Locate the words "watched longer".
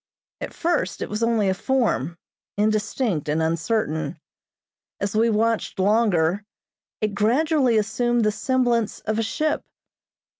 5.29-6.43